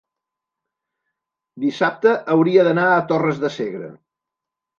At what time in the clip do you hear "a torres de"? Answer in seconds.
2.95-3.53